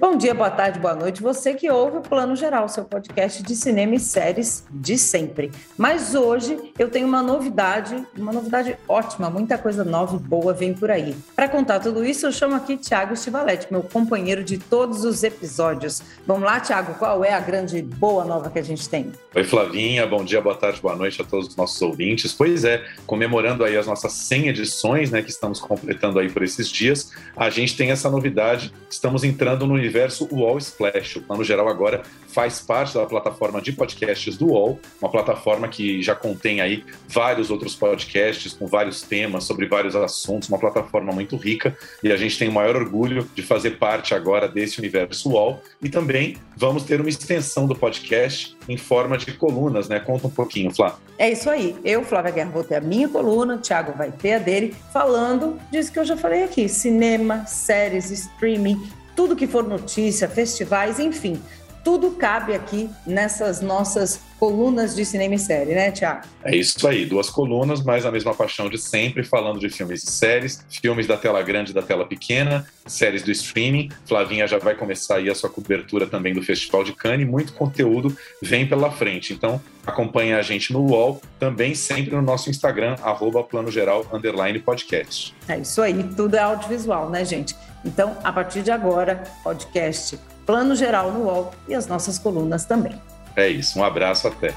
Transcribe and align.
Bom 0.00 0.16
dia, 0.16 0.32
boa 0.32 0.48
tarde, 0.48 0.78
boa 0.78 0.94
noite. 0.94 1.20
Você 1.20 1.52
que 1.52 1.70
ouve 1.70 1.98
o 1.98 2.00
Plano 2.00 2.34
Geral, 2.34 2.66
seu 2.70 2.86
podcast 2.86 3.42
de 3.42 3.54
cinema 3.54 3.96
e 3.96 4.00
séries 4.00 4.64
de 4.70 4.96
sempre. 4.96 5.50
Mas 5.76 6.14
hoje 6.14 6.72
eu 6.78 6.88
tenho 6.88 7.06
uma 7.06 7.22
novidade, 7.22 8.02
uma 8.16 8.32
novidade 8.32 8.78
ótima, 8.88 9.28
muita 9.28 9.58
coisa 9.58 9.84
nova 9.84 10.16
e 10.16 10.18
boa 10.18 10.54
vem 10.54 10.72
por 10.72 10.90
aí. 10.90 11.14
Para 11.36 11.50
contar 11.50 11.80
tudo 11.80 12.02
isso, 12.02 12.24
eu 12.24 12.32
chamo 12.32 12.54
aqui 12.54 12.78
Tiago 12.78 13.14
Stivalete, 13.14 13.66
meu 13.70 13.82
companheiro 13.82 14.42
de 14.42 14.56
todos 14.56 15.04
os 15.04 15.22
episódios. 15.22 16.02
Vamos 16.26 16.44
lá, 16.44 16.58
Tiago, 16.60 16.94
qual 16.94 17.22
é 17.22 17.34
a 17.34 17.40
grande 17.40 17.82
boa 17.82 18.24
nova 18.24 18.48
que 18.48 18.58
a 18.58 18.64
gente 18.64 18.88
tem? 18.88 19.12
Oi, 19.34 19.44
Flavinha, 19.44 20.06
bom 20.06 20.24
dia, 20.24 20.40
boa 20.40 20.56
tarde, 20.56 20.80
boa 20.80 20.96
noite 20.96 21.20
a 21.20 21.26
todos 21.26 21.48
os 21.48 21.56
nossos 21.56 21.80
ouvintes. 21.82 22.32
Pois 22.32 22.64
é, 22.64 22.82
comemorando 23.06 23.64
aí 23.64 23.76
as 23.76 23.86
nossas 23.86 24.14
100 24.14 24.48
edições, 24.48 25.10
né, 25.10 25.20
que 25.20 25.30
estamos 25.30 25.60
completando 25.60 26.18
aí 26.18 26.30
por 26.30 26.42
esses 26.42 26.70
dias, 26.70 27.12
a 27.36 27.50
gente 27.50 27.76
tem 27.76 27.90
essa 27.90 28.08
novidade, 28.08 28.72
estamos 28.88 29.24
entrando 29.24 29.66
no 29.66 29.89
universo 29.90 30.28
UOL 30.30 30.56
Splash. 30.58 31.16
O 31.16 31.22
Plano 31.22 31.42
Geral 31.42 31.68
agora 31.68 32.02
faz 32.28 32.60
parte 32.60 32.94
da 32.94 33.04
plataforma 33.06 33.60
de 33.60 33.72
podcasts 33.72 34.36
do 34.36 34.46
UOL, 34.46 34.78
uma 35.02 35.10
plataforma 35.10 35.66
que 35.66 36.00
já 36.00 36.14
contém 36.14 36.60
aí 36.60 36.84
vários 37.08 37.50
outros 37.50 37.74
podcasts 37.74 38.52
com 38.52 38.66
vários 38.68 39.02
temas 39.02 39.44
sobre 39.44 39.66
vários 39.66 39.96
assuntos, 39.96 40.48
uma 40.48 40.58
plataforma 40.58 41.12
muito 41.12 41.36
rica 41.36 41.76
e 42.04 42.12
a 42.12 42.16
gente 42.16 42.38
tem 42.38 42.48
o 42.48 42.52
maior 42.52 42.76
orgulho 42.76 43.28
de 43.34 43.42
fazer 43.42 43.72
parte 43.78 44.14
agora 44.14 44.48
desse 44.48 44.78
universo 44.78 45.30
UOL 45.30 45.60
e 45.82 45.88
também 45.88 46.36
vamos 46.56 46.84
ter 46.84 47.00
uma 47.00 47.08
extensão 47.08 47.66
do 47.66 47.74
podcast 47.74 48.56
em 48.68 48.76
forma 48.76 49.18
de 49.18 49.32
colunas, 49.32 49.88
né? 49.88 49.98
Conta 49.98 50.28
um 50.28 50.30
pouquinho, 50.30 50.72
Flá. 50.72 50.96
É 51.18 51.30
isso 51.30 51.50
aí. 51.50 51.76
Eu, 51.84 52.04
Flávia 52.04 52.30
Guerra, 52.30 52.50
vou 52.50 52.64
ter 52.64 52.76
a 52.76 52.80
minha 52.80 53.08
coluna, 53.08 53.56
o 53.56 53.58
Thiago 53.58 53.92
vai 53.96 54.12
ter 54.12 54.34
a 54.34 54.38
dele, 54.38 54.74
falando 54.92 55.58
disso 55.70 55.92
que 55.92 55.98
eu 55.98 56.04
já 56.04 56.16
falei 56.16 56.44
aqui: 56.44 56.68
cinema, 56.68 57.44
séries, 57.46 58.10
streaming, 58.10 58.80
tudo 59.20 59.36
que 59.36 59.46
for 59.46 59.68
notícia, 59.68 60.26
festivais, 60.26 60.98
enfim, 60.98 61.38
tudo 61.84 62.12
cabe 62.12 62.54
aqui 62.54 62.90
nessas 63.06 63.60
nossas 63.60 64.20
colunas 64.38 64.96
de 64.96 65.04
cinema 65.04 65.34
e 65.34 65.38
série, 65.38 65.74
né, 65.74 65.90
Tiago? 65.90 66.26
É 66.42 66.56
isso 66.56 66.88
aí, 66.88 67.04
duas 67.04 67.28
colunas, 67.28 67.82
mas 67.82 68.06
a 68.06 68.10
mesma 68.10 68.34
paixão 68.34 68.70
de 68.70 68.78
sempre, 68.78 69.22
falando 69.22 69.60
de 69.60 69.68
filmes 69.68 70.02
e 70.02 70.10
séries, 70.10 70.64
filmes 70.70 71.06
da 71.06 71.16
tela 71.16 71.42
grande 71.42 71.72
e 71.72 71.74
da 71.74 71.82
tela 71.82 72.06
pequena, 72.06 72.66
séries 72.86 73.22
do 73.22 73.30
streaming. 73.30 73.90
Flavinha 74.06 74.46
já 74.46 74.58
vai 74.58 74.74
começar 74.74 75.16
aí 75.16 75.28
a 75.28 75.34
sua 75.34 75.50
cobertura 75.50 76.06
também 76.06 76.32
do 76.32 76.42
Festival 76.42 76.82
de 76.82 76.94
Cannes, 76.94 77.28
muito 77.28 77.52
conteúdo 77.52 78.16
vem 78.42 78.66
pela 78.66 78.90
frente. 78.90 79.34
Então, 79.34 79.60
acompanhe 79.86 80.32
a 80.32 80.40
gente 80.40 80.72
no 80.72 80.80
UOL, 80.80 81.20
também 81.38 81.74
sempre 81.74 82.14
no 82.14 82.22
nosso 82.22 82.48
Instagram, 82.48 82.96
arroba 83.02 83.42
plano 83.42 83.70
geral, 83.70 84.06
underline 84.10 84.58
podcast. 84.58 85.34
É 85.46 85.58
isso 85.58 85.82
aí, 85.82 86.02
tudo 86.16 86.34
é 86.34 86.40
audiovisual, 86.40 87.10
né, 87.10 87.24
gente? 87.26 87.54
Então, 87.84 88.16
a 88.24 88.32
partir 88.32 88.62
de 88.62 88.70
agora, 88.70 89.22
podcast 89.42 90.18
Plano 90.50 90.74
Geral 90.74 91.12
no 91.12 91.26
UOL 91.26 91.52
e 91.68 91.76
as 91.76 91.86
nossas 91.86 92.18
colunas 92.18 92.64
também. 92.64 93.00
É 93.36 93.48
isso, 93.48 93.78
um 93.78 93.84
abraço 93.84 94.26
até. 94.26 94.52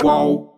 Qual? 0.00 0.53